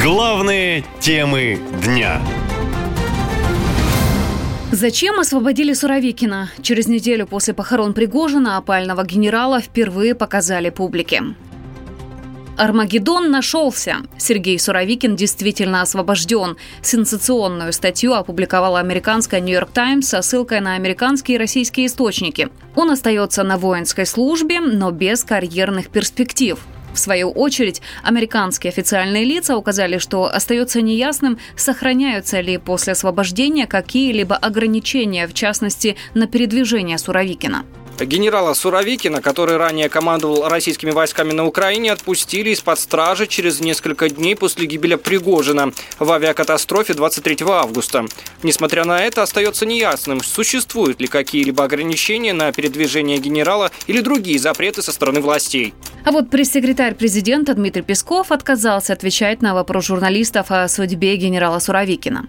[0.00, 2.22] Главные темы дня.
[4.70, 6.50] Зачем освободили Суровикина?
[6.62, 11.22] Через неделю после похорон Пригожина опального генерала впервые показали публике.
[12.56, 13.96] Армагеддон нашелся.
[14.18, 16.56] Сергей Суровикин действительно освобожден.
[16.80, 22.50] Сенсационную статью опубликовала американская «Нью-Йорк Таймс» со ссылкой на американские и российские источники.
[22.76, 26.58] Он остается на воинской службе, но без карьерных перспектив.
[26.98, 34.34] В свою очередь, американские официальные лица указали, что остается неясным, сохраняются ли после освобождения какие-либо
[34.34, 37.64] ограничения, в частности, на передвижение Суровикина.
[38.04, 44.36] Генерала Суровикина, который ранее командовал российскими войсками на Украине, отпустили из-под стражи через несколько дней
[44.36, 48.06] после гибели Пригожина в авиакатастрофе 23 августа.
[48.42, 54.82] Несмотря на это, остается неясным, существуют ли какие-либо ограничения на передвижение генерала или другие запреты
[54.82, 55.74] со стороны властей.
[56.04, 62.28] А вот пресс-секретарь президента Дмитрий Песков отказался отвечать на вопрос журналистов о судьбе генерала Суровикина.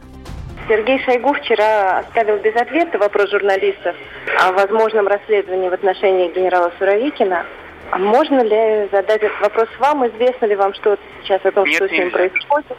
[0.70, 3.95] Сергей Шойгу вчера оставил без ответа вопрос журналистов
[4.39, 7.44] о возможном расследовании в отношении генерала Суровикина.
[7.89, 10.08] А можно ли задать этот вопрос вам?
[10.08, 12.78] Известно ли вам что сейчас о том, Нет, что с ним происходит?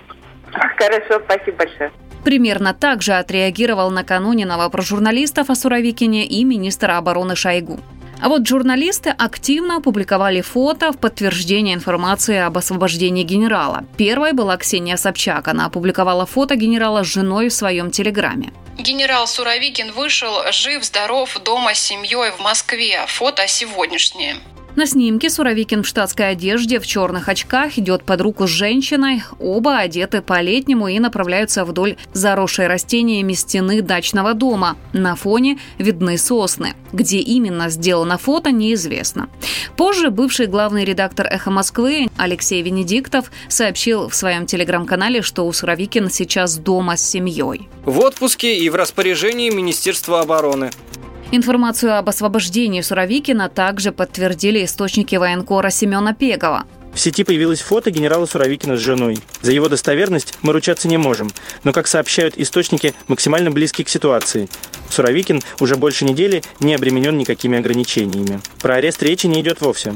[0.52, 1.90] Хорошо, спасибо большое.
[2.24, 7.80] Примерно так же отреагировал накануне на вопрос журналистов о Суровикине и министра обороны Шойгу.
[8.22, 13.84] А вот журналисты активно опубликовали фото в подтверждение информации об освобождении генерала.
[13.96, 15.48] Первой была Ксения Собчак.
[15.48, 18.52] Она опубликовала фото генерала с женой в своем телеграме.
[18.78, 23.04] Генерал Суровикин вышел жив-здоров дома с семьей в Москве.
[23.06, 24.36] Фото сегодняшнее.
[24.80, 29.22] На снимке Суровикин в штатской одежде, в черных очках, идет под руку с женщиной.
[29.38, 34.78] Оба одеты по-летнему и направляются вдоль заросшей растениями стены дачного дома.
[34.94, 36.72] На фоне видны сосны.
[36.94, 39.28] Где именно сделано фото, неизвестно.
[39.76, 46.08] Позже бывший главный редактор «Эхо Москвы» Алексей Венедиктов сообщил в своем телеграм-канале, что у Суровикин
[46.08, 47.68] сейчас дома с семьей.
[47.84, 50.70] В отпуске и в распоряжении Министерства обороны.
[51.32, 56.64] Информацию об освобождении Суровикина также подтвердили источники военкора Семена Пегова.
[56.92, 59.16] В сети появилось фото генерала Суровикина с женой.
[59.40, 61.30] За его достоверность мы ручаться не можем,
[61.62, 64.48] но, как сообщают источники, максимально близкие к ситуации.
[64.90, 68.40] Суровикин уже больше недели не обременен никакими ограничениями.
[68.60, 69.94] Про арест речи не идет вовсе.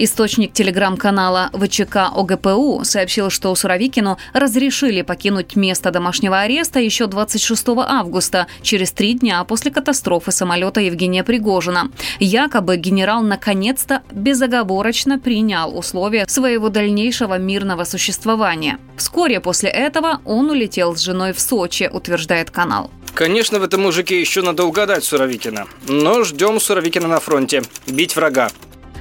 [0.00, 8.46] Источник телеграм-канала ВЧК ОГПУ сообщил, что Суровикину разрешили покинуть место домашнего ареста еще 26 августа,
[8.62, 11.90] через три дня после катастрофы самолета Евгения Пригожина.
[12.20, 18.78] Якобы генерал наконец-то безоговорочно принял условия своего дальнейшего мирного существования.
[18.96, 22.92] Вскоре после этого он улетел с женой в Сочи, утверждает канал.
[23.14, 25.66] Конечно, в этом мужике еще надо угадать Суровикина.
[25.88, 27.62] Но ждем Суровикина на фронте.
[27.88, 28.48] Бить врага.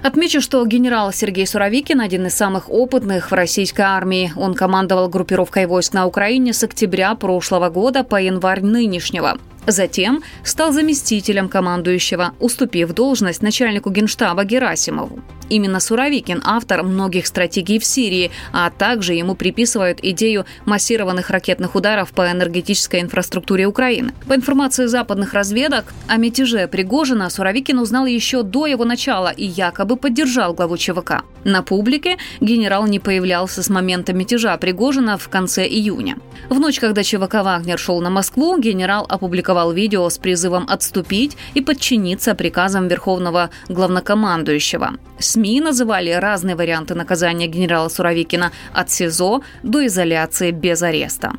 [0.04, 4.32] Отмечу, что генерал Сергей Суровикин– один из самых опытных в российской армии.
[4.36, 9.38] Он командовал группировкой войск на Украине с октября прошлого года по январь нынешнего.
[9.68, 15.20] Затем стал заместителем командующего, уступив должность начальнику генштаба Герасимову.
[15.50, 22.12] Именно Суровикин– автор многих стратегий в Сирии, а также ему приписывают идею массированных ракетных ударов
[22.12, 24.14] по энергетической инфраструктуре Украины.
[24.28, 29.96] По информации западных разведок, о мятеже Пригожина Суровикин узнал еще до его начала и якобы
[29.96, 31.24] поддержал главу ЧВК.
[31.46, 36.18] На публике генерал не появлялся с момента мятежа Пригожина в конце июня.
[36.50, 41.62] В ночь, когда ЧВК «Вагнер» шел на Москву, генерал опубликовал видео с призывом отступить и
[41.62, 44.92] подчиниться приказам верховного главнокомандующего.
[45.20, 51.34] СМИ называли разные варианты наказания генерала Суровикина от СИЗО до изоляции без ареста.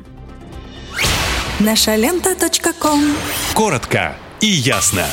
[1.59, 2.35] Наша лента.
[3.53, 5.05] Коротко и ясно.